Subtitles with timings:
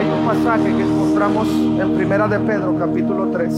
[0.00, 3.54] hay un pasaje que encontramos en Primera de Pedro, capítulo 3,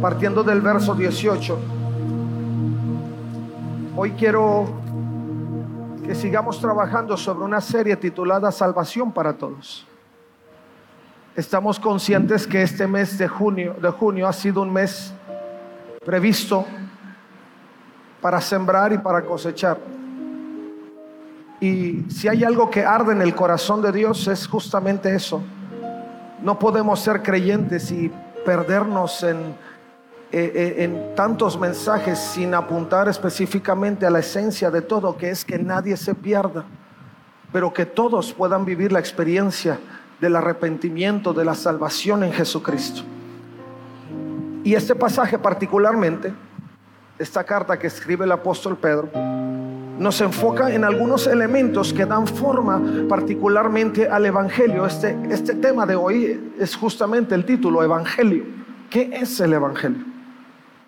[0.00, 1.58] partiendo del verso 18.
[3.96, 4.64] Hoy quiero
[6.06, 9.86] que sigamos trabajando sobre una serie titulada Salvación para Todos.
[11.34, 15.12] Estamos conscientes que este mes de junio, de junio ha sido un mes
[16.02, 16.64] previsto
[18.22, 19.95] para sembrar y para cosechar.
[21.60, 25.42] Y si hay algo que arde en el corazón de Dios es justamente eso.
[26.42, 28.12] No podemos ser creyentes y
[28.44, 29.36] perdernos en,
[30.32, 35.44] eh, eh, en tantos mensajes sin apuntar específicamente a la esencia de todo, que es
[35.44, 36.64] que nadie se pierda,
[37.52, 39.78] pero que todos puedan vivir la experiencia
[40.20, 43.02] del arrepentimiento, de la salvación en Jesucristo.
[44.62, 46.34] Y este pasaje particularmente,
[47.18, 49.08] esta carta que escribe el apóstol Pedro,
[49.98, 54.86] nos enfoca en algunos elementos que dan forma particularmente al Evangelio.
[54.86, 58.44] Este, este tema de hoy es justamente el título, Evangelio.
[58.90, 60.04] ¿Qué es el Evangelio?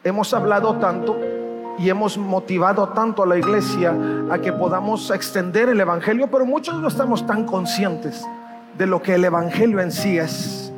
[0.05, 1.19] Hemos hablado tanto
[1.78, 3.95] y hemos motivado tanto a la iglesia
[4.31, 8.25] a que podamos extender el Evangelio, pero muchos no estamos tan conscientes
[8.77, 10.72] de lo que el Evangelio en sí es.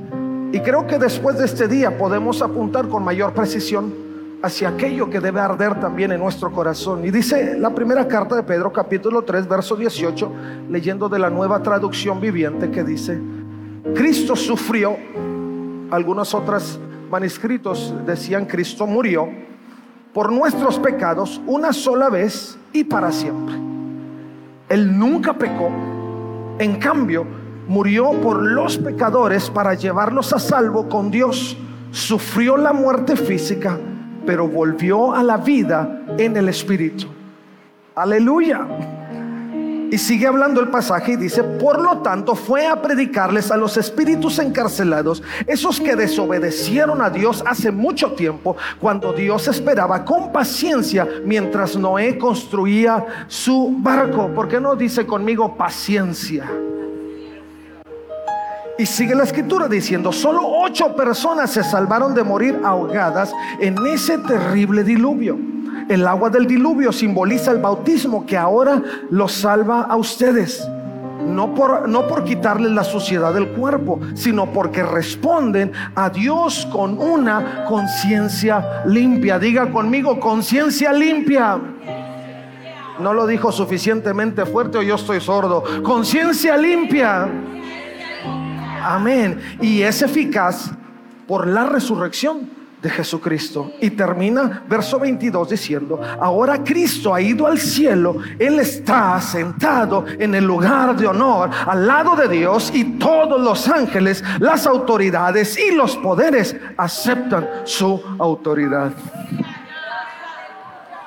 [0.52, 4.09] Y creo que después de este día podemos apuntar con mayor precisión
[4.42, 7.04] hacia aquello que debe arder también en nuestro corazón.
[7.04, 10.32] Y dice la primera carta de Pedro, capítulo 3, verso 18,
[10.70, 13.20] leyendo de la nueva traducción viviente, que dice,
[13.94, 14.96] Cristo sufrió,
[15.90, 16.80] algunos otros
[17.10, 19.28] manuscritos decían Cristo murió
[20.14, 23.56] por nuestros pecados una sola vez y para siempre.
[24.68, 25.70] Él nunca pecó,
[26.58, 27.26] en cambio,
[27.66, 31.56] murió por los pecadores para llevarlos a salvo con Dios.
[31.90, 33.78] Sufrió la muerte física,
[34.26, 37.06] pero volvió a la vida en el Espíritu.
[37.94, 38.66] Aleluya.
[39.90, 43.76] Y sigue hablando el pasaje y dice, por lo tanto fue a predicarles a los
[43.76, 51.08] espíritus encarcelados, esos que desobedecieron a Dios hace mucho tiempo, cuando Dios esperaba con paciencia
[51.24, 54.28] mientras Noé construía su barco.
[54.28, 56.48] ¿Por qué no dice conmigo paciencia?
[58.80, 63.30] Y sigue la escritura diciendo, solo ocho personas se salvaron de morir ahogadas
[63.60, 65.38] en ese terrible diluvio.
[65.90, 70.66] El agua del diluvio simboliza el bautismo que ahora los salva a ustedes.
[71.26, 72.24] No por, no por
[72.62, 79.38] la suciedad del cuerpo, sino porque responden a Dios con una conciencia limpia.
[79.38, 81.60] Diga conmigo, conciencia limpia.
[82.98, 85.64] No lo dijo suficientemente fuerte o yo estoy sordo.
[85.82, 87.28] Conciencia limpia.
[88.82, 89.40] Amén.
[89.60, 90.70] Y es eficaz
[91.26, 93.72] por la resurrección de Jesucristo.
[93.80, 100.34] Y termina verso 22 diciendo, ahora Cristo ha ido al cielo, Él está sentado en
[100.34, 105.74] el lugar de honor al lado de Dios y todos los ángeles, las autoridades y
[105.74, 108.92] los poderes aceptan su autoridad.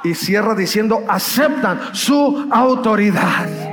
[0.04, 3.73] Y cierra diciendo, aceptan su autoridad.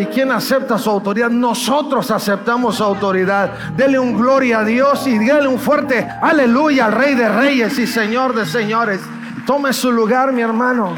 [0.00, 1.28] ¿Y quién acepta su autoridad?
[1.28, 3.52] Nosotros aceptamos su autoridad.
[3.76, 7.86] Dele un gloria a Dios y dele un fuerte aleluya al Rey de Reyes y
[7.86, 9.02] Señor de Señores.
[9.46, 10.96] Tome su lugar, mi hermano.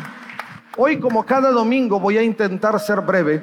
[0.76, 3.42] Hoy, como cada domingo, voy a intentar ser breve,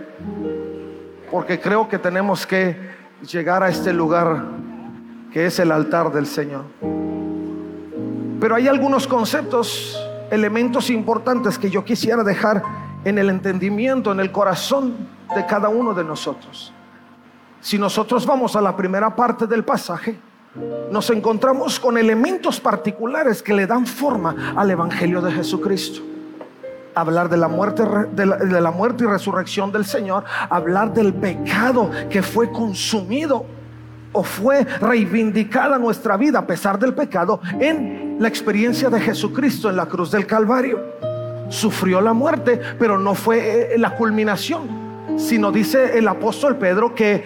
[1.30, 2.78] porque creo que tenemos que
[3.30, 4.42] llegar a este lugar
[5.34, 6.64] que es el altar del Señor.
[8.40, 12.64] Pero hay algunos conceptos, elementos importantes que yo quisiera dejar
[13.04, 16.74] en el entendimiento, en el corazón de cada uno de nosotros.
[17.62, 20.18] Si nosotros vamos a la primera parte del pasaje,
[20.92, 26.02] nos encontramos con elementos particulares que le dan forma al Evangelio de Jesucristo.
[26.96, 28.26] Hablar de la muerte, de
[28.62, 33.46] la, muerte y resurrección del Señor, hablar del pecado que fue consumido
[34.12, 39.76] o fue reivindicada nuestra vida a pesar del pecado en la experiencia de Jesucristo en
[39.76, 40.80] la cruz del Calvario.
[41.50, 44.89] Sufrió la muerte, pero no fue eh, la culminación
[45.20, 47.24] sino dice el apóstol Pedro que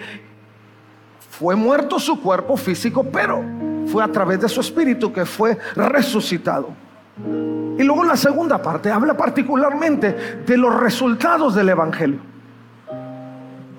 [1.30, 3.42] fue muerto su cuerpo físico, pero
[3.86, 6.70] fue a través de su espíritu que fue resucitado.
[7.78, 12.18] Y luego la segunda parte habla particularmente de los resultados del Evangelio.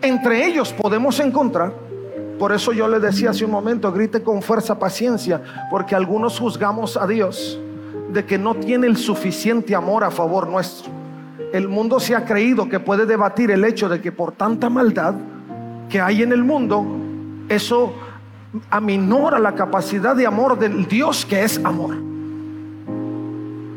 [0.01, 1.73] Entre ellos podemos encontrar,
[2.39, 6.95] por eso yo le decía hace un momento, grite con fuerza paciencia, porque algunos juzgamos
[6.97, 7.59] a Dios
[8.09, 11.04] de que no tiene el suficiente amor a favor nuestro
[11.53, 15.15] el mundo se ha creído que puede debatir el hecho de que por tanta maldad
[15.89, 16.85] que hay en el mundo,
[17.49, 17.93] eso
[18.69, 21.95] aminora la capacidad de amor del Dios que es amor.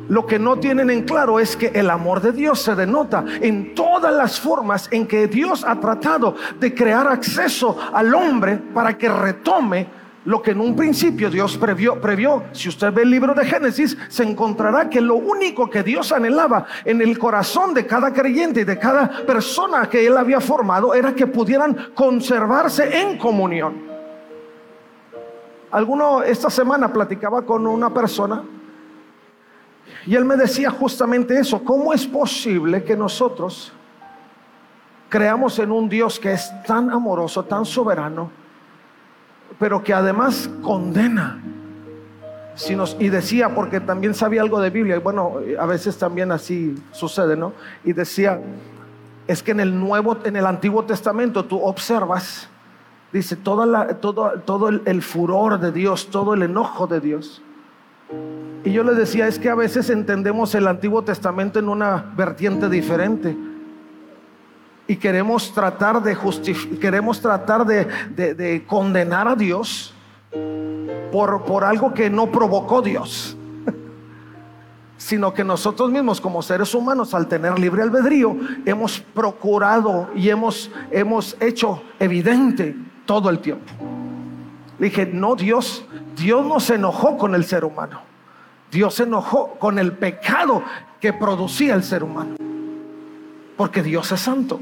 [0.09, 3.75] lo que no tienen en claro es que el amor de Dios se denota en
[3.75, 9.09] todas las formas en que Dios ha tratado de crear acceso al hombre para que
[9.09, 9.87] retome
[10.25, 12.45] lo que en un principio Dios previó, previó.
[12.53, 16.67] Si usted ve el libro de Génesis, se encontrará que lo único que Dios anhelaba
[16.85, 21.15] en el corazón de cada creyente y de cada persona que él había formado era
[21.15, 23.89] que pudieran conservarse en comunión.
[25.71, 28.43] Alguno esta semana platicaba con una persona
[30.07, 33.73] y él me decía justamente eso, ¿cómo es posible que nosotros
[35.09, 38.31] creamos en un Dios que es tan amoroso, tan soberano,
[39.59, 41.43] pero que además condena?
[42.99, 47.37] Y decía, porque también sabía algo de Biblia, y bueno, a veces también así sucede,
[47.37, 47.53] ¿no?
[47.85, 48.41] Y decía,
[49.29, 52.49] es que en el Nuevo, en el Antiguo Testamento tú observas,
[53.13, 57.43] dice, toda la, todo, todo el furor de Dios, todo el enojo de Dios
[58.65, 62.69] y yo le decía, es que a veces entendemos el Antiguo Testamento en una vertiente
[62.69, 63.37] diferente.
[64.89, 66.17] Y queremos tratar de
[66.81, 69.93] queremos tratar de, condenar a Dios
[71.13, 73.37] por, por algo que no provocó Dios.
[74.97, 80.71] Sino que nosotros mismos como seres humanos, al tener libre albedrío, hemos procurado y hemos,
[80.91, 82.75] hemos hecho evidente
[83.05, 83.71] todo el tiempo.
[84.79, 85.85] Dije, no, Dios,
[86.17, 88.01] Dios no se enojó con el ser humano.
[88.71, 90.63] Dios se enojó con el pecado
[90.99, 92.37] que producía el ser humano.
[93.55, 94.61] Porque Dios es santo.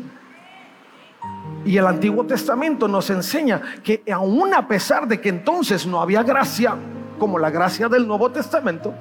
[1.67, 6.23] Y el Antiguo Testamento nos enseña que aún a pesar de que entonces no había
[6.23, 6.77] gracia,
[7.19, 8.95] como la gracia del Nuevo Testamento,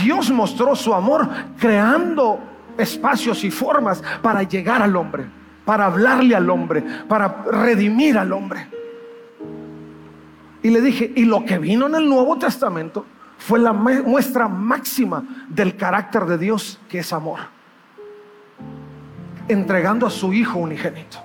[0.00, 1.28] Dios mostró su amor
[1.58, 2.38] creando
[2.78, 5.26] espacios y formas para llegar al hombre,
[5.64, 8.68] para hablarle al hombre, para redimir al hombre.
[10.62, 13.04] Y le dije, y lo que vino en el Nuevo Testamento
[13.36, 17.55] fue la muestra máxima del carácter de Dios, que es amor.
[19.48, 21.18] Entregando a su Hijo unigénito.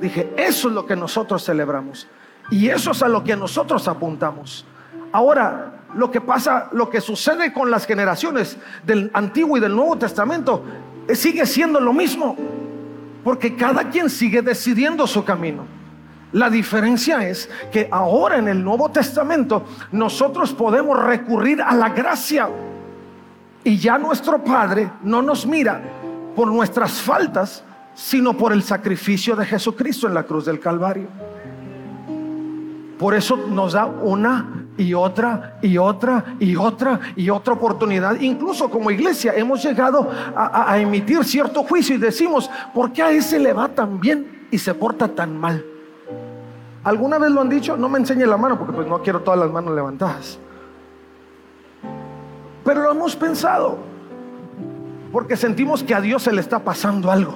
[0.00, 2.08] Dije, eso es lo que nosotros celebramos.
[2.50, 4.64] Y eso es a lo que nosotros apuntamos.
[5.12, 9.96] Ahora, lo que pasa, lo que sucede con las generaciones del Antiguo y del Nuevo
[9.98, 10.64] Testamento,
[11.06, 12.36] eh, sigue siendo lo mismo.
[13.22, 15.64] Porque cada quien sigue decidiendo su camino.
[16.32, 22.48] La diferencia es que ahora en el Nuevo Testamento nosotros podemos recurrir a la gracia
[23.64, 25.82] y ya nuestro Padre no nos mira
[26.40, 27.62] por nuestras faltas,
[27.94, 31.06] sino por el sacrificio de Jesucristo en la cruz del Calvario.
[32.98, 38.18] Por eso nos da una y otra y otra y otra y otra oportunidad.
[38.18, 43.38] Incluso como iglesia hemos llegado a, emitir cierto juicio y decimos, ¿por qué a ese
[43.38, 45.62] le va tan bien y se porta tan mal?
[46.84, 47.76] ¿Alguna vez lo han dicho?
[47.76, 50.38] No me enseñe la mano porque pues no quiero todas las manos levantadas.
[52.64, 53.89] Pero lo hemos pensado
[55.12, 57.34] porque sentimos que a Dios se le está pasando algo.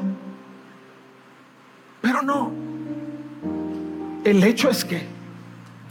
[2.01, 2.51] Pero no.
[4.25, 5.07] El hecho es que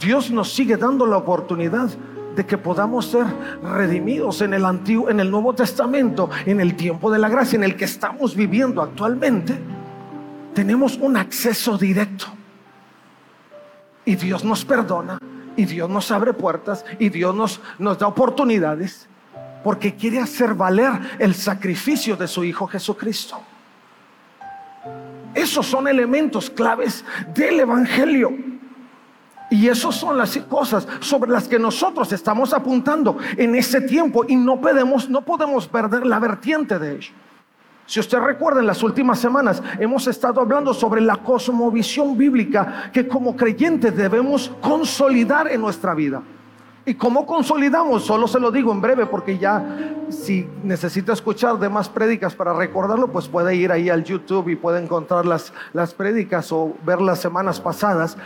[0.00, 1.90] Dios nos sigue dando la oportunidad
[2.34, 3.26] de que podamos ser
[3.62, 7.64] redimidos en el antiguo en el Nuevo Testamento, en el tiempo de la gracia en
[7.64, 9.56] el que estamos viviendo actualmente.
[10.52, 12.26] Tenemos un acceso directo
[14.04, 15.18] y Dios nos perdona,
[15.56, 19.08] y Dios nos abre puertas, y Dios nos, nos da oportunidades,
[19.64, 23.40] porque quiere hacer valer el sacrificio de su Hijo Jesucristo.
[25.34, 28.30] Esos son elementos claves del Evangelio.
[29.50, 34.36] Y esas son las cosas sobre las que nosotros estamos apuntando en ese tiempo y
[34.36, 37.12] no podemos, no podemos perder la vertiente de ello.
[37.86, 43.06] Si usted recuerda, en las últimas semanas hemos estado hablando sobre la cosmovisión bíblica que
[43.06, 46.22] como creyentes debemos consolidar en nuestra vida.
[46.86, 48.04] ¿Y cómo consolidamos?
[48.04, 53.08] Solo se lo digo en breve porque ya si necesita escuchar demás prédicas para recordarlo,
[53.08, 57.20] pues puede ir ahí al YouTube y puede encontrar las, las prédicas o ver las
[57.20, 58.18] semanas pasadas.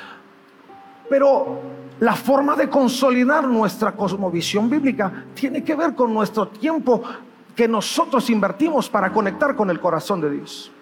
[1.09, 1.61] Pero
[2.01, 7.03] la forma de consolidar nuestra cosmovisión bíblica tiene que ver con nuestro tiempo
[7.55, 10.73] que nosotros invertimos para conectar con el corazón de Dios.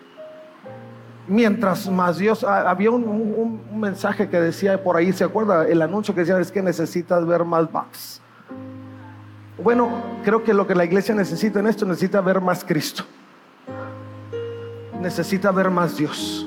[1.28, 5.66] Mientras más Dios, ah, había un, mensaje que decía por ahí, ¿se acuerda?
[5.66, 8.20] El anuncio que decía es que necesitas ver más bugs.
[9.62, 9.90] Bueno,
[10.24, 13.04] creo que lo que la iglesia necesita en esto, necesita ver más Cristo.
[15.00, 16.46] Necesita ver más Dios.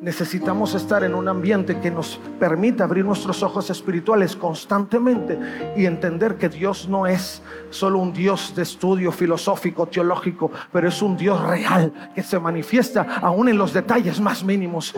[0.00, 5.36] Necesitamos estar en un ambiente que nos permita abrir nuestros ojos espirituales constantemente
[5.76, 11.02] y entender que Dios no es solo un Dios de estudio filosófico, teológico, pero es
[11.02, 14.94] un Dios real que se manifiesta aún en los detalles más mínimos.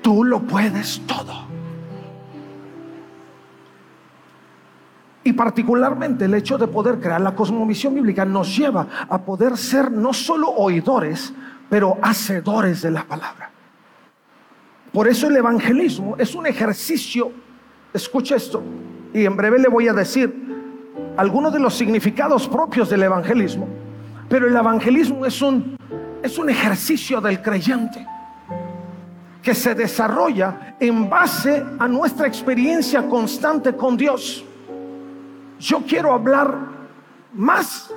[0.00, 1.44] Tú lo puedes todo.
[5.22, 9.92] Y particularmente el hecho de poder crear la cosmovisión bíblica nos lleva a poder ser
[9.92, 11.30] no solo oidores,
[11.68, 13.50] pero hacedores de la palabra.
[14.92, 17.30] Por eso el evangelismo es un ejercicio,
[17.94, 18.62] escucha esto,
[19.14, 20.34] y en breve le voy a decir
[21.16, 23.68] algunos de los significados propios del evangelismo,
[24.28, 25.76] pero el evangelismo es un,
[26.22, 28.04] es un ejercicio del creyente
[29.42, 34.44] que se desarrolla en base a nuestra experiencia constante con Dios.
[35.58, 36.54] Yo quiero hablar
[37.32, 37.90] más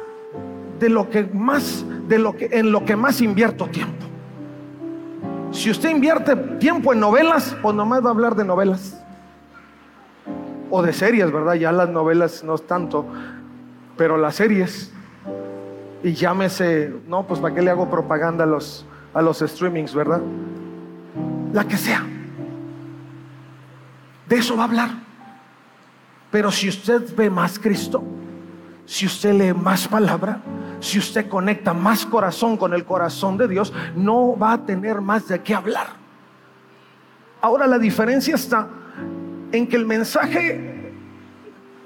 [0.80, 4.13] de lo que más de lo que en lo que más invierto tiempo.
[5.54, 9.00] Si usted invierte tiempo en novelas, pues nomás va a hablar de novelas.
[10.72, 11.54] O de series, ¿verdad?
[11.54, 13.06] Ya las novelas no es tanto,
[13.96, 14.92] pero las series.
[16.02, 18.84] Y llámese, no, pues para qué le hago propaganda a los,
[19.14, 20.22] a los streamings, ¿verdad?
[21.54, 22.04] La que sea.
[24.28, 24.90] De eso va a hablar.
[26.32, 28.04] Pero si usted ve más Cristo,
[28.88, 30.42] si usted lee más palabra,
[30.84, 35.28] si usted conecta más corazón con el corazón de Dios, no va a tener más
[35.30, 35.88] de qué hablar.
[37.42, 38.68] Ahora la diferencia está
[39.54, 40.92] en que el mensaje,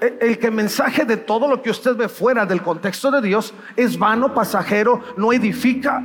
[0.00, 3.54] el que el mensaje de todo lo que usted ve fuera del contexto de Dios
[3.76, 6.02] es vano, pasajero, no edifica,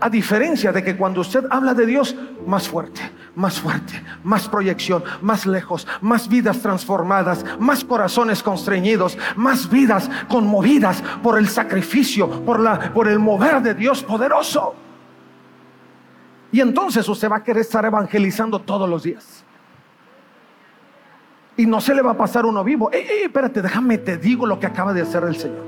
[0.00, 3.02] a diferencia de que cuando usted habla de Dios, más fuerte,
[3.38, 11.00] más fuerte, más proyección, más lejos, más vidas transformadas, más corazones constreñidos, más vidas conmovidas
[11.22, 14.74] por el sacrificio, por, la, por el mover de Dios poderoso.
[16.50, 19.44] Y entonces usted va a querer estar evangelizando todos los días.
[21.56, 22.90] Y no se le va a pasar uno vivo.
[22.90, 25.67] Ey, espérate, déjame te digo lo que acaba de hacer el Señor.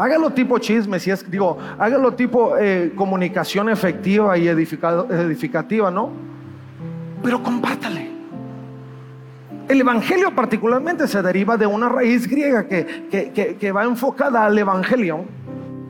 [0.00, 6.08] Hágalo tipo chisme, si es, digo, hágalo tipo eh, comunicación efectiva y edificativa, ¿no?
[7.22, 8.08] Pero compártale.
[9.68, 15.26] El Evangelio particularmente se deriva de una raíz griega que, que va enfocada al Evangelio.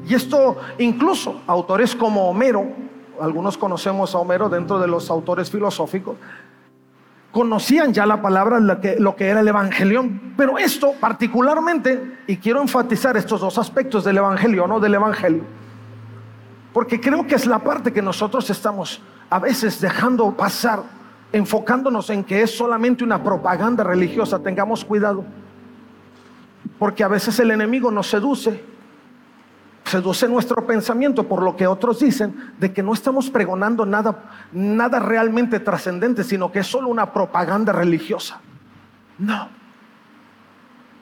[0.09, 2.67] Y esto incluso autores como Homero,
[3.21, 6.17] algunos conocemos a Homero dentro de los autores filosóficos,
[7.33, 10.09] conocían ya la palabra, lo que, era el Evangelio.
[10.37, 15.45] Pero esto particularmente, y quiero enfatizar estos dos aspectos del Evangelio, no del Evangelio,
[16.73, 20.83] porque creo que es la parte que nosotros estamos a veces dejando pasar,
[21.33, 24.41] enfocándonos en que es solamente una propaganda religiosa.
[24.41, 25.25] Tengamos cuidado,
[26.79, 28.65] porque a veces el enemigo nos seduce
[29.85, 34.99] seduce nuestro pensamiento por lo que otros dicen de que no estamos pregonando nada, nada
[34.99, 38.41] realmente trascendente, sino que es solo una propaganda religiosa.
[39.19, 39.49] No.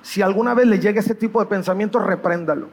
[0.02, 2.68] Si alguna vez le llega ese tipo de pensamiento, repréndalo.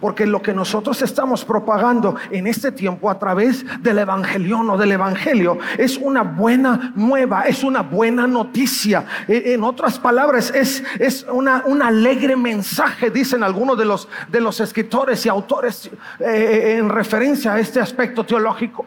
[0.00, 4.92] Porque lo que nosotros estamos propagando en este tiempo a través del Evangelio o del
[4.92, 9.04] Evangelio es una buena nueva, es una buena noticia.
[9.26, 14.40] E, en otras palabras, es, es una, un alegre mensaje, dicen algunos de los, de
[14.40, 15.90] los escritores y autores
[16.20, 18.86] eh, en referencia a este aspecto teológico.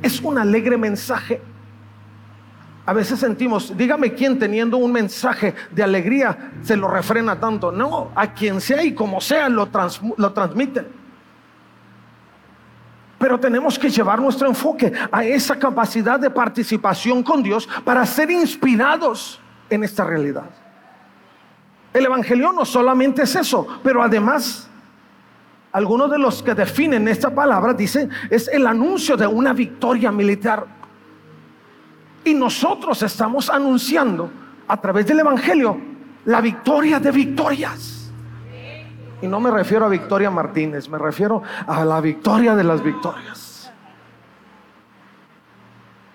[0.00, 1.40] Es un alegre mensaje
[2.84, 7.70] a veces sentimos, dígame quién teniendo un mensaje de alegría se lo refrena tanto.
[7.70, 10.88] No, a quien sea y como sea lo, transmiten.
[13.18, 18.32] Pero tenemos que llevar nuestro enfoque a esa capacidad de participación con Dios para ser
[18.32, 20.50] inspirados en esta realidad.
[21.94, 24.68] El Evangelio no solamente es eso, pero además
[25.70, 30.81] algunos de los que definen esta palabra dicen es el anuncio de una victoria militar.
[32.24, 34.30] Y nosotros estamos anunciando
[34.68, 35.78] a través del Evangelio
[36.24, 38.10] la victoria de victorias.
[39.20, 43.72] Y no me refiero a Victoria Martínez, me refiero a la victoria de las victorias.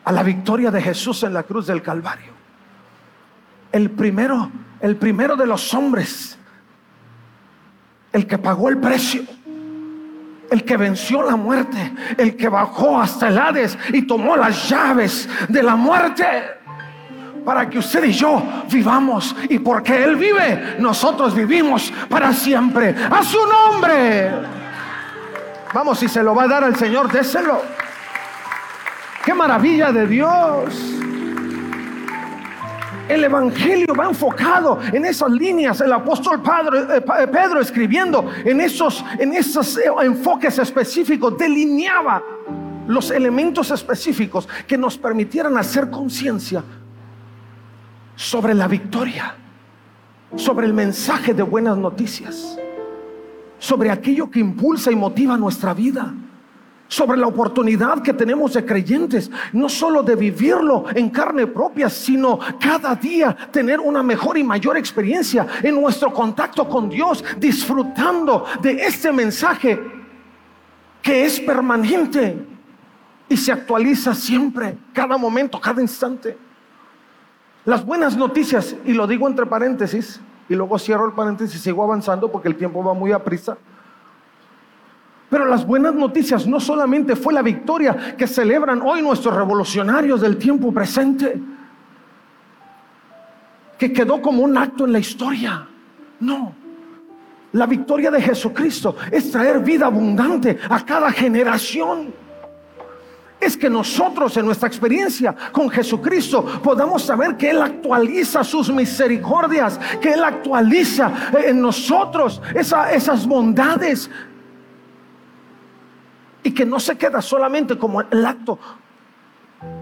[0.04, 2.34] A la victoria de Jesús en la cruz del Calvario.
[3.72, 4.50] El primero,
[4.82, 6.38] el primero de los hombres,
[8.12, 9.24] el que pagó el precio
[10.50, 15.27] el que venció la muerte, el que bajó hasta el Hades y tomó las llaves
[15.48, 16.25] de la muerte
[17.48, 19.34] para que usted y yo vivamos.
[19.50, 22.94] Y porque Él vive, nosotros vivimos para siempre.
[23.10, 24.32] A su nombre.
[25.74, 27.62] Vamos, si se lo va a dar al Señor, déselo.
[29.24, 30.97] Qué maravilla de Dios.
[33.08, 35.80] El Evangelio va enfocado en esas líneas.
[35.82, 36.42] El apóstol
[36.74, 42.22] eh, eh, Pedro escribiendo en esos, en esos eh, enfoques específicos delineaba
[42.88, 46.64] los elementos específicos que nos permitieran hacer conciencia
[48.16, 49.36] sobre la victoria,
[50.36, 52.58] sobre el mensaje de buenas noticias,
[53.60, 56.14] sobre aquello que impulsa y motiva nuestra vida.
[56.88, 62.39] Sobre la oportunidad que tenemos de creyentes, no solo de vivirlo en carne propia, sino
[62.60, 68.74] cada día tener una mejor y mayor experiencia en nuestro contacto con Dios, disfrutando de
[68.86, 69.79] este mensaje
[71.01, 72.46] que es permanente
[73.29, 76.38] y se actualiza siempre, cada momento, cada instante.
[77.65, 81.84] Las buenas noticias, y lo digo entre paréntesis, y luego cierro el paréntesis y sigo
[81.84, 83.58] avanzando porque el tiempo va muy a prisa.
[85.30, 90.38] Pero las buenas noticias no solamente fue la victoria que celebran hoy nuestros revolucionarios del
[90.38, 91.40] tiempo presente,
[93.78, 95.68] que quedó como un acto en la historia.
[96.22, 96.56] No.
[97.52, 102.14] La victoria de Jesucristo es traer vida abundante a cada generación.
[103.40, 109.80] Es que nosotros en nuestra experiencia con Jesucristo podamos saber que Él actualiza sus misericordias,
[110.02, 111.12] que Él actualiza
[111.46, 114.10] en nosotros esas bondades
[116.44, 118.60] y que no se queda solamente como el acto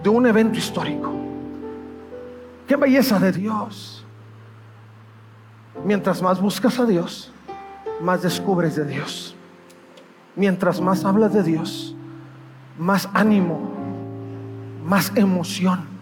[0.04, 1.12] de un evento histórico.
[2.68, 4.06] Qué belleza de Dios.
[5.84, 7.32] Mientras más buscas a Dios,
[8.02, 9.36] más descubres de Dios.
[10.36, 11.96] Mientras más hablas de Dios,
[12.78, 13.72] más ánimo,
[14.84, 15.96] más emoción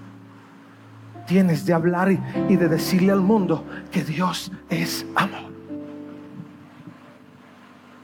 [1.26, 5.53] tienes de hablar y, de decirle al mundo que Dios es amor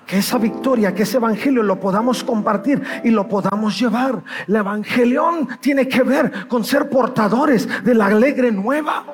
[0.10, 4.24] que esa victoria, que ese evangelio lo podamos compartir y lo podamos llevar.
[4.48, 9.06] El evangelión tiene que ver con ser portadores de la alegre nueva.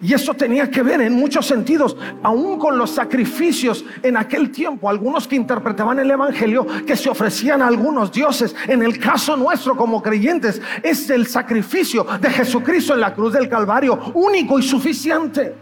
[0.00, 4.88] Y eso tenía que ver en muchos sentidos, aún con los sacrificios en aquel tiempo,
[4.88, 8.56] algunos que interpretaban el Evangelio, que se ofrecían a algunos dioses.
[8.68, 13.50] En el caso nuestro como creyentes, es el sacrificio de Jesucristo en la cruz del
[13.50, 15.54] Calvario, único y suficiente.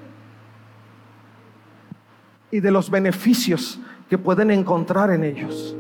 [2.52, 5.76] Y de los beneficios que pueden encontrar en ellos.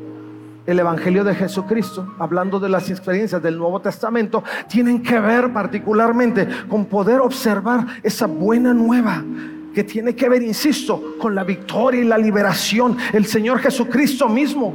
[0.66, 6.46] El Evangelio de Jesucristo, hablando de las experiencias del Nuevo Testamento, tienen que ver particularmente
[6.68, 9.24] con poder observar esa buena nueva
[9.74, 12.98] que tiene que ver, insisto, con la victoria y la liberación.
[13.12, 14.74] El Señor Jesucristo mismo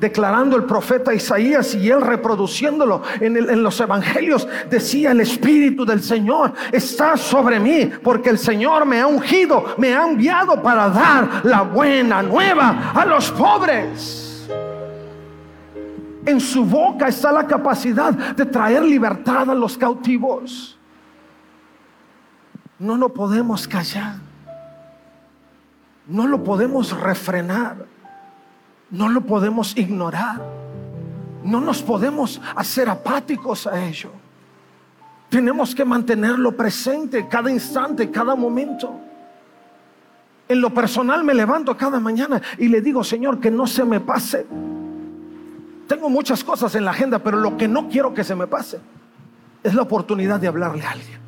[0.00, 6.52] declarando el profeta Isaías y él reproduciéndolo en, los evangelios, decía el Espíritu del Señor
[6.72, 11.62] está sobre mí porque el Señor me ha ungido, me ha enviado para dar la
[11.62, 14.48] buena nueva a los pobres.
[16.24, 20.78] En su boca está la capacidad de traer libertad a los cautivos.
[22.78, 24.16] No lo podemos callar.
[26.06, 27.86] No lo podemos refrenar.
[28.90, 30.40] No lo podemos ignorar.
[31.44, 34.10] No nos podemos hacer apáticos a ello.
[35.28, 39.00] Tenemos que mantenerlo presente cada instante, cada momento.
[40.48, 44.00] En lo personal me levanto cada mañana y le digo, Señor, que no se me
[44.00, 44.46] pase.
[45.86, 48.80] Tengo muchas cosas en la agenda, pero lo que no quiero que se me pase
[49.62, 51.20] es la oportunidad de hablarle a alguien.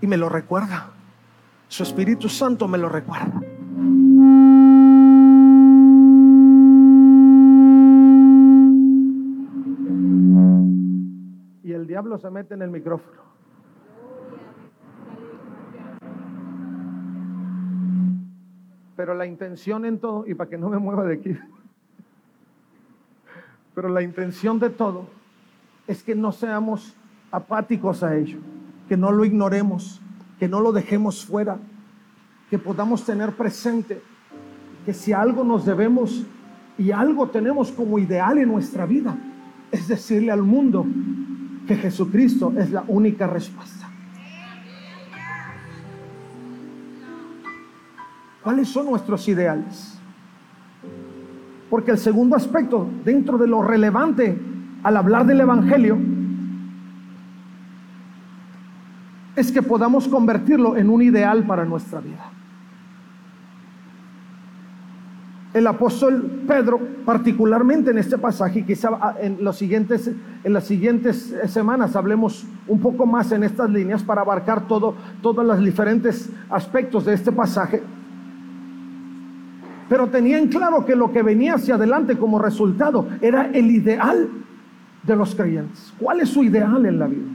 [0.00, 0.90] Y me lo recuerda.
[1.68, 3.42] Su Espíritu Santo me lo recuerda.
[11.96, 13.22] Diablo se mete en el micrófono.
[18.94, 21.30] Pero la intención en todo, y para que no me mueva de aquí,
[23.74, 25.06] pero la intención de todo
[25.86, 26.94] es que no seamos
[27.30, 28.40] apáticos a ello,
[28.90, 30.02] que no lo ignoremos,
[30.38, 31.56] que no lo dejemos fuera,
[32.50, 34.02] que podamos tener presente
[34.84, 36.26] que si algo nos debemos
[36.76, 39.16] y algo tenemos como ideal en nuestra vida,
[39.72, 40.84] es decirle al mundo
[41.66, 43.88] que Jesucristo es la única respuesta.
[48.42, 49.98] ¿Cuáles son nuestros ideales?
[51.68, 54.38] Porque el segundo aspecto, dentro de lo relevante
[54.84, 55.98] al hablar del Evangelio,
[59.34, 62.30] es que podamos convertirlo en un ideal para nuestra vida.
[65.56, 70.10] El apóstol Pedro, particularmente en este pasaje, quizá ah, en, siguientes,
[70.44, 75.46] en las siguientes semanas hablemos un poco más en estas líneas para abarcar todo, todos
[75.46, 77.82] los diferentes aspectos de este pasaje.
[79.88, 84.28] Pero tenían claro que lo que venía hacia adelante como resultado era el ideal
[85.04, 85.94] de los creyentes.
[85.98, 87.28] ¿Cuál es su ideal en la vida?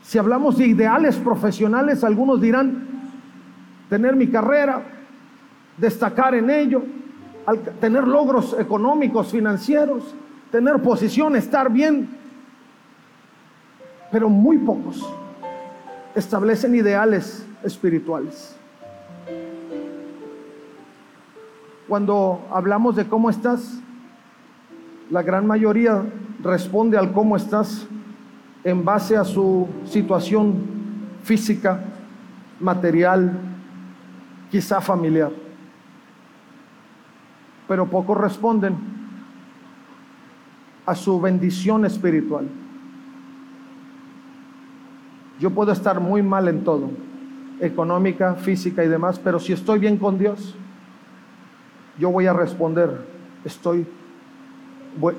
[0.00, 2.88] Si hablamos de ideales profesionales, algunos dirán
[3.88, 5.01] tener mi carrera,
[5.76, 6.82] destacar en ello,
[7.80, 10.14] tener logros económicos, financieros,
[10.50, 12.08] tener posición, estar bien.
[14.10, 15.02] Pero muy pocos
[16.14, 18.56] establecen ideales espirituales.
[21.88, 23.78] Cuando hablamos de cómo estás,
[25.10, 26.04] la gran mayoría
[26.42, 27.86] responde al cómo estás
[28.64, 30.54] en base a su situación
[31.22, 31.84] física,
[32.60, 33.32] material,
[34.50, 35.30] quizá familiar.
[37.68, 38.76] Pero pocos responden
[40.86, 42.48] a su bendición espiritual.
[45.38, 46.90] Yo puedo estar muy mal en todo,
[47.60, 50.54] económica, física y demás, pero si estoy bien con Dios,
[51.98, 53.06] yo voy a responder,
[53.44, 53.86] estoy,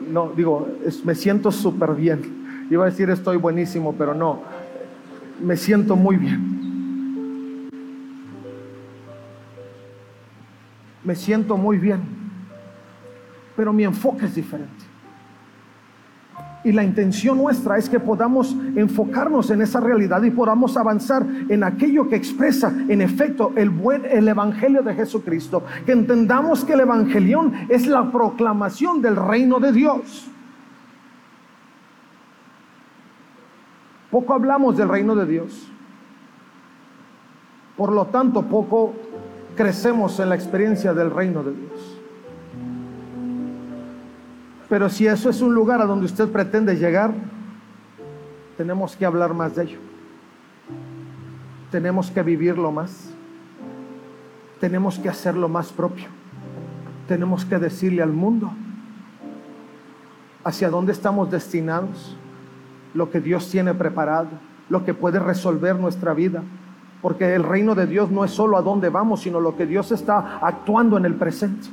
[0.09, 0.67] no, digo,
[1.03, 2.67] me siento súper bien.
[2.69, 4.41] Iba a decir estoy buenísimo, pero no,
[5.41, 6.53] me siento muy bien.
[11.03, 12.22] Me siento muy bien,
[13.55, 14.93] pero mi enfoque es diferente.
[16.63, 21.63] Y la intención nuestra es que podamos enfocarnos en esa realidad y podamos avanzar en
[21.63, 26.79] aquello que expresa en efecto el buen el evangelio de Jesucristo, que entendamos que el
[26.79, 30.29] evangelión es la proclamación del reino de Dios.
[34.09, 35.69] Poco hablamos del reino de Dios.
[37.75, 38.93] Por lo tanto, poco
[39.55, 41.92] crecemos en la experiencia del reino de Dios.
[44.69, 47.13] Pero si eso es un lugar a donde usted pretende llegar,
[48.57, 49.79] tenemos que hablar más de ello.
[51.71, 53.09] Tenemos que vivirlo más.
[54.59, 56.05] Tenemos que hacerlo más propio.
[57.07, 58.51] Tenemos que decirle al mundo
[60.45, 62.17] hacia dónde estamos destinados,
[62.93, 64.29] lo que Dios tiene preparado,
[64.69, 66.43] lo que puede resolver nuestra vida.
[67.01, 69.91] Porque el reino de Dios no es solo a dónde vamos, sino lo que Dios
[69.91, 71.67] está actuando en el presente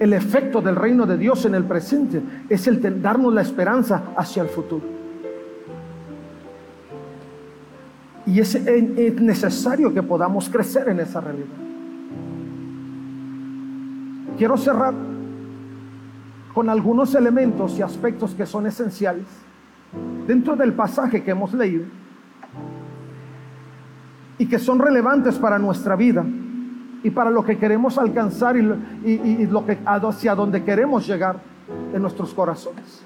[0.00, 4.42] el efecto del reino de Dios en el presente es el darnos la esperanza hacia
[4.42, 4.84] el futuro.
[8.26, 11.46] Y es, es necesario que podamos crecer en esa realidad.
[14.38, 14.94] Quiero cerrar
[16.52, 19.26] con algunos elementos y aspectos que son esenciales
[20.26, 21.84] dentro del pasaje que hemos leído
[24.38, 26.24] y que son relevantes para nuestra vida
[27.04, 28.62] y para lo que queremos alcanzar y,
[29.46, 31.38] lo que, hacia donde queremos llegar
[31.92, 33.02] en nuestros corazones.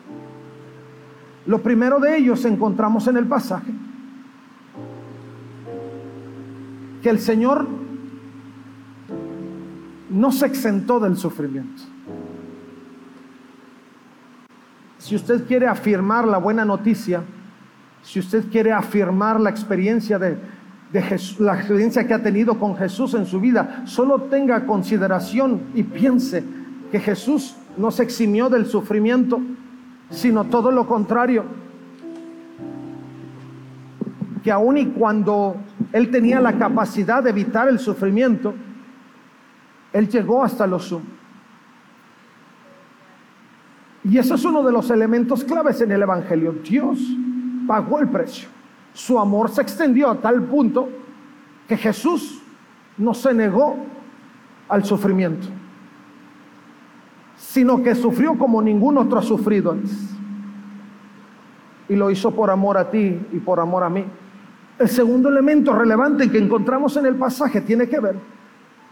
[1.47, 3.73] Lo primero de ellos encontramos en el pasaje.
[7.03, 7.67] Que el Señor
[10.11, 11.83] no se exentó del sufrimiento.
[14.99, 17.23] Si usted quiere afirmar la buena noticia,
[18.03, 20.39] si usted quiere afirmar la experiencia de,
[20.93, 25.83] de la experiencia que ha tenido con Jesús en su vida, solo tenga consideración y
[25.83, 26.43] piense
[26.91, 29.41] que Jesús no se eximió del sufrimiento,
[30.11, 31.45] sino todo lo contrario.
[34.43, 35.57] Que aun y cuando
[35.93, 38.55] Él tenía la capacidad de evitar el sufrimiento,
[39.93, 41.05] Él llegó hasta lo sumo.
[44.05, 46.55] Y eso es uno de los elementos claves en el Evangelio.
[46.65, 46.99] Dios
[47.67, 48.49] pagó el precio
[48.99, 50.89] su amor se extendió a tal punto
[51.69, 52.43] que Jesús
[52.97, 53.77] no se negó
[54.69, 55.47] al sufrimiento,
[57.37, 59.97] sino que sufrió como ningún otro ha sufrido antes.
[61.89, 64.05] Y lo hizo por amor a ti y por amor a mí.
[64.81, 68.17] El segundo elemento relevante que encontramos en el pasaje tiene que ver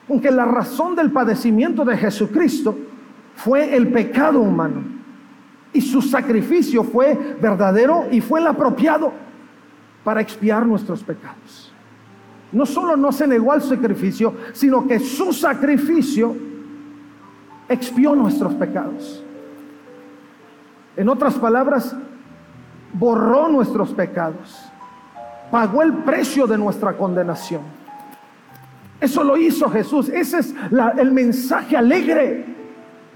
[0.07, 2.79] con que la razón del padecimiento de Jesucristo
[3.35, 4.85] fue el pecado humano.
[5.73, 9.25] Y su sacrificio fue verdadero y fue el apropiado
[10.07, 11.73] para expiar nuestros pecados.
[12.53, 16.33] No solo no se negó al sacrificio, sino que su sacrificio
[17.69, 19.25] expió nuestros pecados.
[20.97, 21.97] En otras palabras,
[22.92, 24.71] borró nuestros pecados,
[25.51, 27.62] pagó el precio de nuestra condenación.
[29.01, 30.09] Eso lo hizo Jesús.
[30.09, 30.55] Ese es
[30.99, 32.45] el mensaje alegre.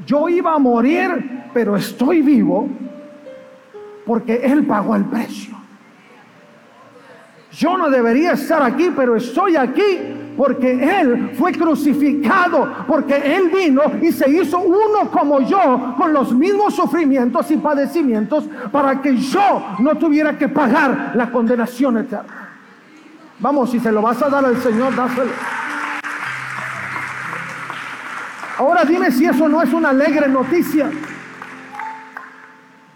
[0.04, 2.68] Yo iba a morir, pero estoy vivo
[4.04, 5.59] porque Él pagó el precio.
[7.52, 9.98] Yo no debería estar aquí, pero estoy aquí
[10.36, 16.32] porque Él fue crucificado, porque Él vino y se hizo uno como yo, con los
[16.32, 22.48] mismos sufrimientos y padecimientos, para que yo no tuviera que pagar la condenación eterna.
[23.40, 25.30] Vamos, si se lo vas a dar al Señor, dáselo.
[28.58, 30.90] Ahora dime si eso no es una alegre noticia.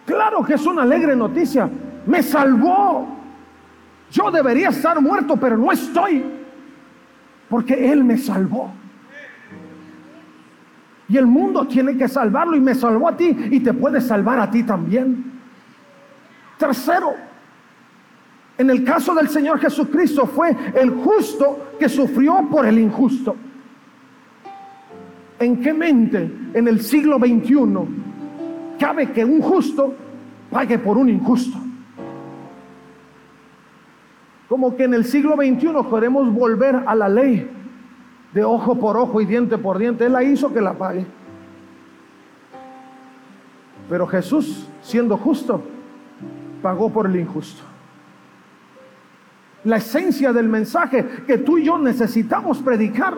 [0.05, 1.69] Claro que es una alegre noticia.
[2.07, 3.24] Me salvó.
[4.15, 6.25] Yo debería estar muerto, pero no estoy.
[7.49, 8.73] Porque Él me salvó.
[11.09, 14.39] Y el mundo tiene que salvarlo y me salvó a ti y te puede salvar
[14.39, 15.33] a ti también.
[16.57, 17.13] Tercero,
[18.57, 23.35] en el caso del Señor Jesucristo fue el justo que sufrió por el injusto.
[25.41, 29.93] ¿En qué mente en el siglo XXI cabe que un justo
[30.51, 31.64] pague por un injusto?
[34.49, 37.51] Como que en el siglo XXI queremos volver a la ley
[38.33, 40.07] de ojo por ojo y diente por diente.
[40.07, 41.07] Él la hizo que la pague.
[43.89, 45.63] Pero Jesús, siendo justo,
[46.63, 47.63] pagó por el injusto.
[49.65, 53.15] La esencia del mensaje que tú y yo necesitamos predicar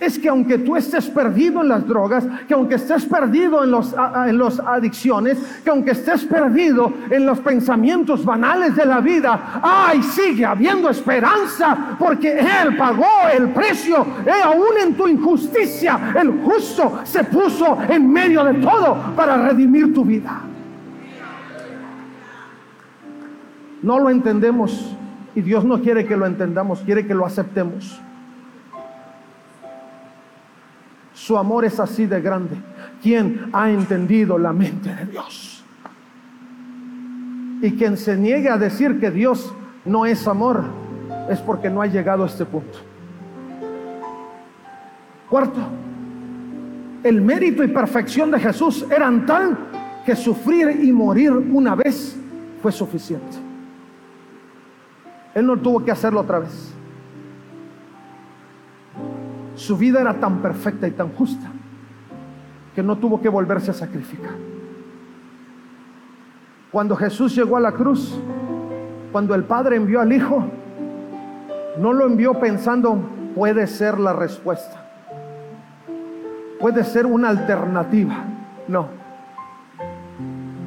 [0.00, 3.94] es que aunque tú estés perdido en las drogas, que aunque estés perdido en las
[4.32, 10.44] los adicciones, que aunque estés perdido en los pensamientos banales de la vida, ay, sigue
[10.44, 13.04] habiendo esperanza porque Él pagó
[13.36, 18.96] el precio, y aún en tu injusticia, el justo se puso en medio de todo
[19.14, 20.40] para redimir tu vida.
[23.82, 24.96] No lo entendemos
[25.34, 28.00] y Dios no quiere que lo entendamos, quiere que lo aceptemos.
[31.30, 32.56] Su amor es así de grande.
[33.00, 35.62] ¿Quién ha entendido la mente de Dios?
[37.62, 40.64] Y quien se niegue a decir que Dios no es amor
[41.28, 42.80] es porque no ha llegado a este punto.
[45.28, 45.60] Cuarto,
[47.04, 49.56] el mérito y perfección de Jesús eran tal
[50.04, 52.18] que sufrir y morir una vez
[52.60, 53.36] fue suficiente.
[55.32, 56.74] Él no tuvo que hacerlo otra vez.
[59.70, 61.46] Su vida era tan perfecta y tan justa
[62.74, 64.32] que no tuvo que volverse a sacrificar.
[66.72, 68.20] Cuando Jesús llegó a la cruz,
[69.12, 70.44] cuando el Padre envió al Hijo,
[71.78, 73.00] no lo envió pensando
[73.36, 74.90] puede ser la respuesta,
[76.58, 78.24] puede ser una alternativa.
[78.66, 78.88] No.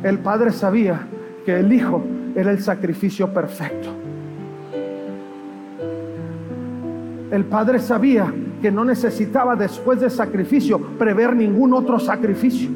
[0.02, 1.02] El Padre sabía
[1.46, 2.02] que el Hijo
[2.38, 3.89] era el sacrificio perfecto.
[7.32, 12.69] El Padre sabía que no necesitaba después de sacrificio prever ningún otro sacrificio.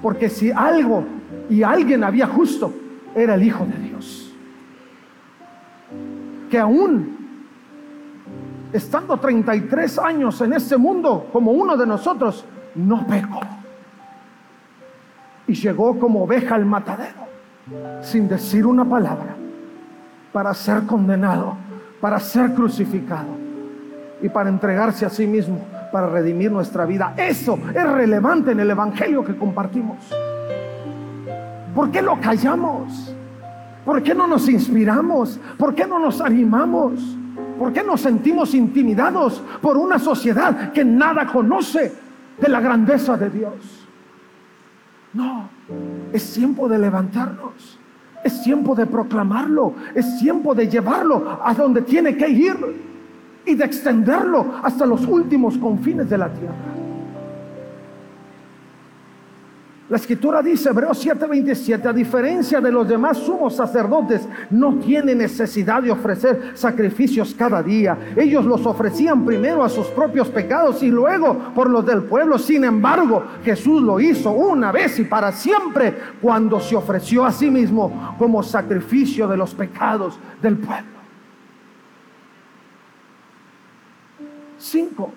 [0.00, 1.04] Porque si algo
[1.50, 2.72] y alguien había justo,
[3.14, 4.34] era el Hijo de Dios.
[6.50, 7.18] Que aún
[8.72, 13.40] estando 33 años en este mundo como uno de nosotros, no pecó.
[15.46, 17.26] Y llegó como oveja al matadero,
[18.00, 19.36] sin decir una palabra,
[20.32, 21.67] para ser condenado
[22.00, 23.36] para ser crucificado
[24.22, 27.14] y para entregarse a sí mismo para redimir nuestra vida.
[27.16, 29.96] Eso es relevante en el Evangelio que compartimos.
[31.74, 33.14] ¿Por qué lo callamos?
[33.84, 35.40] ¿Por qué no nos inspiramos?
[35.56, 37.16] ¿Por qué no nos animamos?
[37.58, 41.92] ¿Por qué nos sentimos intimidados por una sociedad que nada conoce
[42.38, 43.86] de la grandeza de Dios?
[45.14, 45.48] No,
[46.12, 47.78] es tiempo de levantarnos
[48.24, 52.56] es tiempo de proclamarlo, es tiempo de llevarlo a donde tiene que ir
[53.44, 56.77] y de extenderlo hasta los últimos confines de la tierra.
[59.88, 65.82] La escritura dice, Hebreos 7:27, a diferencia de los demás sumos sacerdotes, no tiene necesidad
[65.82, 67.96] de ofrecer sacrificios cada día.
[68.14, 72.38] Ellos los ofrecían primero a sus propios pecados y luego por los del pueblo.
[72.38, 77.50] Sin embargo, Jesús lo hizo una vez y para siempre cuando se ofreció a sí
[77.50, 80.98] mismo como sacrificio de los pecados del pueblo.
[84.58, 85.12] Cinco.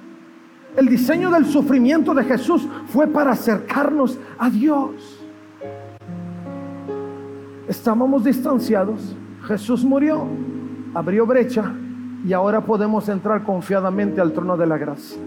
[0.75, 5.19] El diseño del sufrimiento de Jesús fue para acercarnos a Dios.
[7.67, 9.15] Estábamos distanciados,
[9.47, 10.25] Jesús murió,
[10.93, 11.73] abrió brecha
[12.25, 15.21] y ahora podemos entrar confiadamente al trono de la gracia.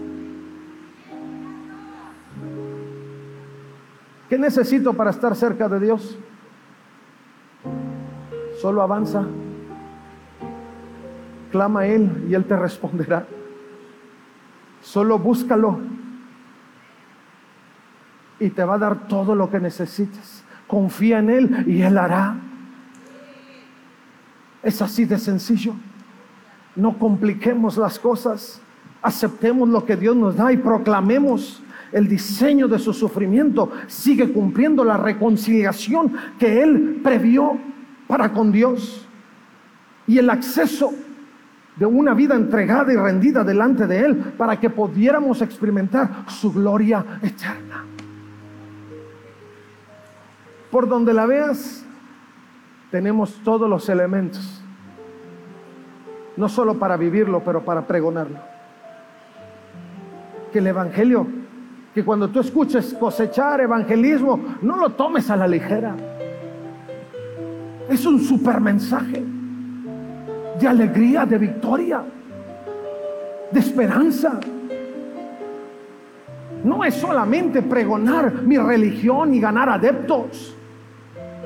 [4.29, 6.17] ¿Qué necesito para estar cerca de Dios?
[8.59, 9.25] Solo avanza,
[11.51, 13.27] clama a Él y Él te responderá.
[14.85, 15.79] Solo búscalo
[18.39, 20.43] y te va a dar todo lo que necesites.
[20.67, 22.35] Confía en Él y Él hará.
[24.61, 25.73] Es así de sencillo.
[26.75, 28.61] No compliquemos las cosas.
[29.01, 33.71] Aceptemos lo que Dios nos da y proclamemos el diseño de su sufrimiento.
[33.87, 37.57] Sigue cumpliendo la reconciliación que Él previó
[38.07, 39.07] para con Dios
[40.05, 40.93] y el acceso
[41.75, 47.03] de una vida entregada y rendida delante de Él para que pudiéramos experimentar su gloria
[47.21, 47.83] eterna.
[50.71, 51.85] Por donde la veas,
[52.91, 54.63] tenemos todos los elementos,
[56.37, 58.39] no solo para vivirlo, pero para pregonarlo.
[60.51, 61.27] Que el Evangelio,
[61.93, 65.95] que cuando tú escuches cosechar evangelismo, no lo tomes a la ligera.
[67.89, 69.34] Es un super mensaje
[70.59, 72.03] de alegría, de victoria.
[73.51, 74.39] de esperanza.
[76.63, 80.55] No es solamente pregonar mi religión y ganar adeptos.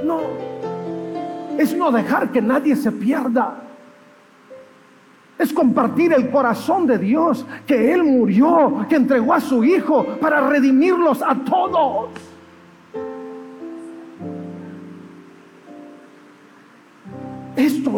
[0.04, 0.22] No,
[1.58, 3.62] es no dejar que nadie se pierda.
[5.38, 10.48] Es compartir el corazón de Dios, que Él murió, que entregó a su Hijo para
[10.48, 12.10] redimirlos a todos.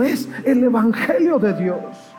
[0.03, 2.11] Es el Evangelio de Dios.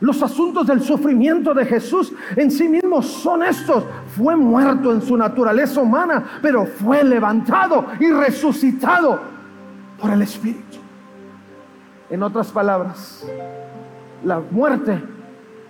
[0.00, 3.84] Los asuntos del sufrimiento de Jesús en sí mismos son estos.
[4.16, 9.20] Fue muerto en su naturaleza humana, pero fue levantado y resucitado
[10.00, 10.78] por el Espíritu.
[12.10, 13.24] En otras palabras,
[14.24, 15.00] la muerte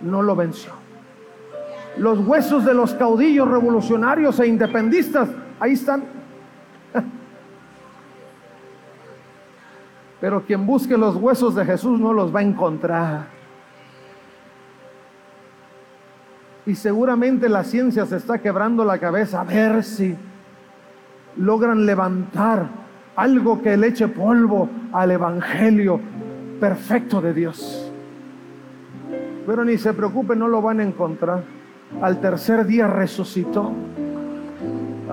[0.01, 0.71] no lo venció.
[1.97, 6.22] Los huesos de los caudillos revolucionarios e independistas, ahí están.
[10.23, 13.25] Pero quien busque los huesos de Jesús no los va a encontrar.
[16.65, 20.15] Y seguramente la ciencia se está quebrando la cabeza a ver si
[21.35, 22.67] logran levantar
[23.17, 25.99] algo que le eche polvo al Evangelio
[26.57, 27.91] perfecto de Dios.
[29.45, 31.43] Pero ni se preocupe, no lo van a encontrar.
[32.01, 33.73] Al tercer día resucitó.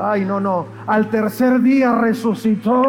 [0.01, 0.66] Ay, no, no.
[0.87, 2.85] Al tercer día resucitó.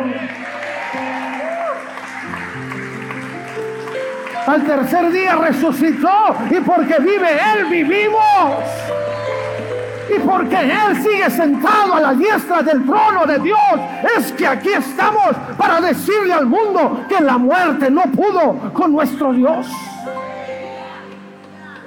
[4.51, 6.09] Al tercer día resucitó
[6.49, 8.21] y porque vive Él vivimos.
[10.13, 13.57] Y porque Él sigue sentado a la diestra del trono de Dios,
[14.17, 19.31] es que aquí estamos para decirle al mundo que la muerte no pudo con nuestro
[19.31, 19.71] Dios.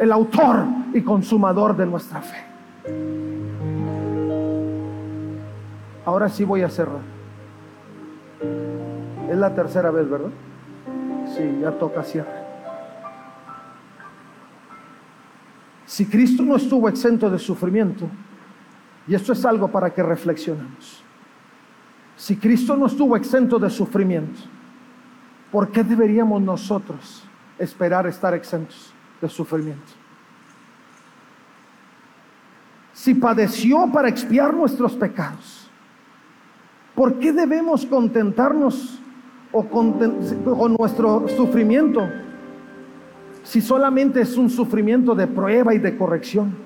[0.01, 2.45] El autor y consumador de nuestra fe.
[6.07, 7.03] Ahora sí voy a cerrar.
[9.31, 10.31] Es la tercera vez, ¿verdad?
[11.37, 12.44] Sí, ya toca cierre.
[15.87, 18.09] Si Cristo no estuvo exento de sufrimiento,
[19.07, 21.03] y esto es algo para que reflexionemos,
[22.17, 24.41] si Cristo no estuvo exento de sufrimiento,
[25.51, 27.25] ¿por qué deberíamos nosotros
[27.59, 29.93] esperar estar exentos de sufrimiento?
[32.93, 35.69] Si padeció para expiar nuestros pecados,
[36.95, 39.01] ¿por qué debemos contentarnos
[39.53, 39.93] o con,
[40.45, 42.09] con nuestro sufrimiento
[43.45, 46.57] si solamente es un sufrimiento de prueba y de corrección,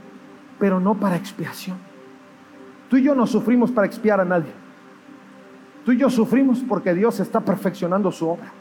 [0.58, 1.76] pero no para expiación.
[2.88, 4.52] Tú y yo no sufrimos para expiar a nadie.
[5.84, 8.52] Tú y yo sufrimos porque Dios está perfeccionando su obra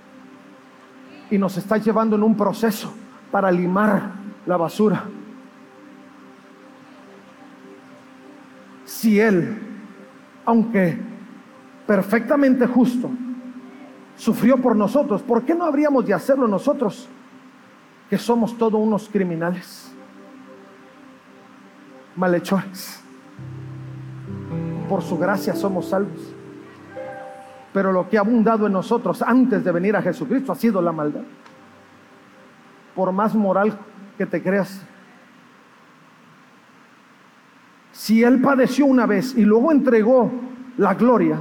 [1.29, 2.91] y nos está llevando en un proceso
[3.31, 4.11] para limar
[4.45, 5.05] la basura.
[8.83, 9.57] Si Él,
[10.45, 10.97] aunque
[11.85, 13.11] perfectamente justo,
[14.15, 17.09] sufrió por nosotros, ¿por qué no habríamos de hacerlo nosotros?
[18.09, 19.91] Que somos todos unos criminales,
[22.15, 23.01] malhechores.
[24.87, 26.33] Por su gracia somos salvos.
[27.73, 30.91] Pero lo que ha abundado en nosotros antes de venir a Jesucristo ha sido la
[30.91, 31.23] maldad.
[32.95, 33.77] Por más moral
[34.17, 34.81] que te creas.
[37.91, 40.31] Si Él padeció una vez y luego entregó
[40.77, 41.39] la gloria,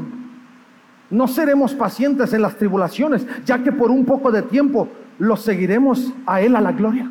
[1.10, 6.12] no seremos pacientes en las tribulaciones, ya que por un poco de tiempo lo seguiremos
[6.26, 7.10] a Él a la gloria.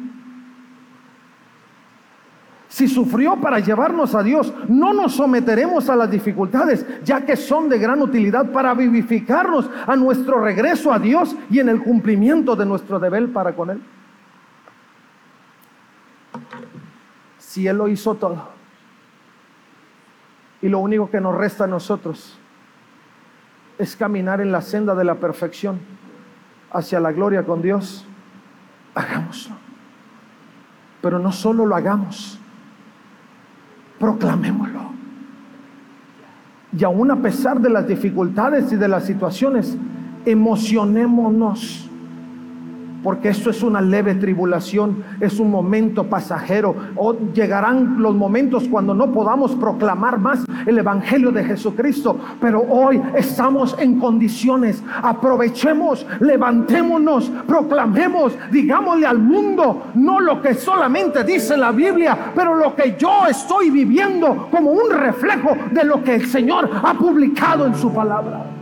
[2.68, 7.70] Si sufrió para llevarnos a Dios, no nos someteremos a las dificultades, ya que son
[7.70, 12.66] de gran utilidad para vivificarnos a nuestro regreso a Dios y en el cumplimiento de
[12.66, 13.82] nuestro deber para con Él.
[17.38, 18.50] Si Él lo hizo todo,
[20.62, 22.38] y lo único que nos resta a nosotros
[23.78, 25.80] es caminar en la senda de la perfección
[26.76, 28.06] hacia la gloria con Dios,
[28.94, 29.56] hagámoslo.
[31.02, 32.40] Pero no solo lo hagamos,
[34.00, 34.82] proclamémoslo.
[36.78, 39.78] Y aún a pesar de las dificultades y de las situaciones,
[40.26, 41.90] emocionémonos
[43.06, 46.76] porque esto es una leve tribulación, es un momento pasajero.
[46.96, 53.00] O llegarán los momentos cuando no podamos proclamar más el Evangelio de Jesucristo, pero hoy
[53.16, 54.84] estamos en condiciones.
[55.04, 62.76] Aprovechemos, levantémonos, proclamemos, digámosle al mundo, no lo que solamente dice la Biblia, pero lo
[62.76, 67.76] que yo estoy viviendo como un reflejo de lo que el Señor ha publicado en
[67.76, 68.55] su palabra.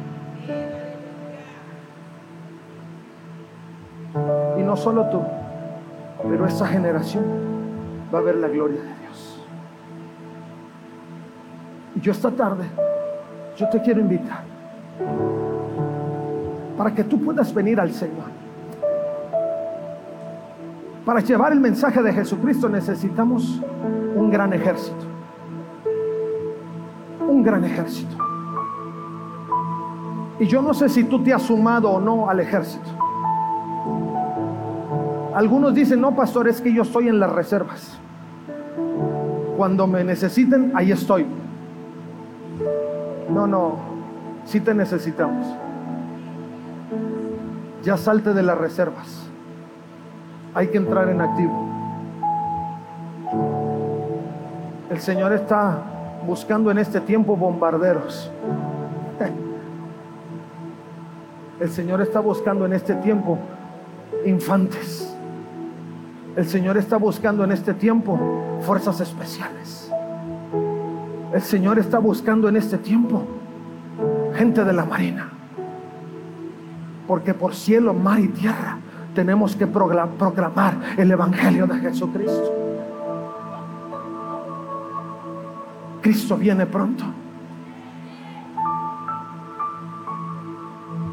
[4.74, 5.22] No solo tú,
[6.28, 7.24] pero esa generación
[8.12, 9.46] va a ver la gloria de Dios.
[11.96, 12.66] Y yo esta tarde,
[13.56, 14.42] yo te quiero invitar
[16.76, 18.32] para que tú puedas venir al Señor.
[21.06, 23.62] Para llevar el mensaje de Jesucristo necesitamos
[24.16, 25.06] un gran ejército.
[27.28, 28.18] Un gran ejército.
[30.40, 33.03] Y yo no sé si tú te has sumado o no al ejército.
[35.34, 37.98] Algunos dicen, no, pastor, es que yo estoy en las reservas.
[39.58, 41.26] Cuando me necesiten, ahí estoy.
[43.30, 43.78] No, no,
[44.46, 45.48] sí te necesitamos.
[47.84, 49.28] Ya salte de las reservas.
[50.54, 51.68] Hay que entrar en activo.
[54.92, 55.82] El Señor está
[56.28, 58.32] buscando en este tiempo bombarderos.
[61.60, 63.40] El Señor está buscando en este tiempo
[64.26, 65.03] infantes.
[66.36, 68.20] El Señor está buscando en este tiempo
[68.62, 69.92] fuerzas especiales.
[71.32, 73.24] El Señor está buscando en este tiempo
[74.36, 75.30] gente de la marina.
[77.08, 78.80] Porque por cielo, mar y tierra
[79.14, 82.52] tenemos que proclamar el Evangelio de Jesucristo.
[86.02, 87.04] Cristo viene pronto.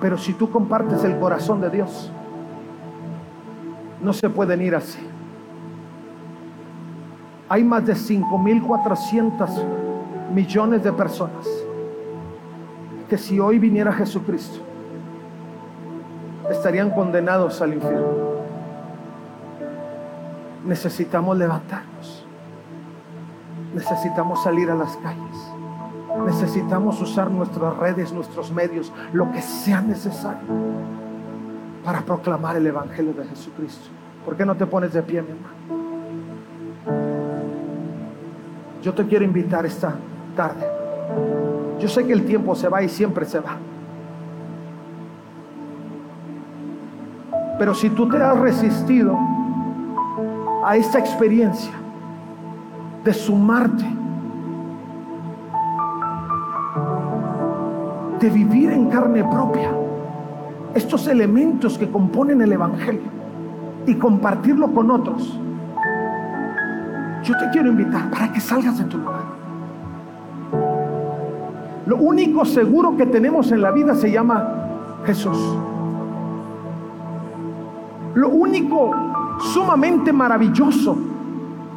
[0.00, 2.10] Pero si tú compartes el corazón de Dios,
[4.02, 4.98] no se pueden ir así.
[7.48, 9.48] Hay más de 5.400
[10.32, 11.46] millones de personas
[13.08, 14.60] que si hoy viniera Jesucristo,
[16.48, 18.30] estarían condenados al infierno.
[20.64, 22.24] Necesitamos levantarnos.
[23.74, 25.52] Necesitamos salir a las calles.
[26.24, 31.09] Necesitamos usar nuestras redes, nuestros medios, lo que sea necesario
[31.84, 33.88] para proclamar el Evangelio de Jesucristo.
[34.24, 35.80] ¿Por qué no te pones de pie, mi hermano?
[38.82, 39.94] Yo te quiero invitar esta
[40.36, 40.66] tarde.
[41.78, 43.56] Yo sé que el tiempo se va y siempre se va.
[47.58, 49.18] Pero si tú te has resistido
[50.64, 51.72] a esta experiencia
[53.04, 53.84] de sumarte,
[58.18, 59.72] de vivir en carne propia,
[60.74, 63.10] estos elementos que componen el Evangelio
[63.86, 65.38] y compartirlo con otros,
[67.22, 69.40] yo te quiero invitar para que salgas de tu lugar.
[71.86, 74.54] Lo único seguro que tenemos en la vida se llama
[75.04, 75.38] Jesús.
[78.14, 78.90] Lo único
[79.52, 80.96] sumamente maravilloso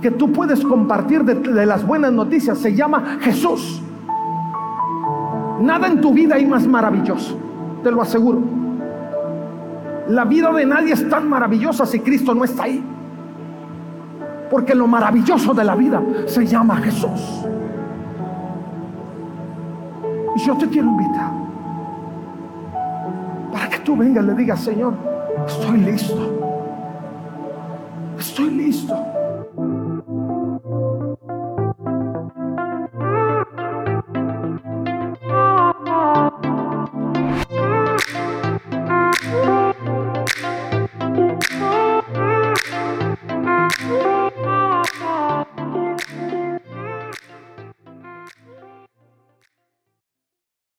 [0.01, 3.81] que tú puedes compartir de, las buenas noticias se llama Jesús.
[5.61, 7.37] Nada en tu vida hay más maravilloso,
[7.83, 8.62] te lo aseguro.
[10.09, 12.83] La vida de nadie es tan maravillosa si Cristo no está ahí.
[14.49, 17.45] Porque lo maravilloso de la vida se llama Jesús.
[20.35, 21.31] Y yo te quiero invitar
[23.51, 24.93] para que tú vengas y le digas, Señor,
[25.47, 26.43] estoy listo.
[28.17, 29.12] Estoy listo.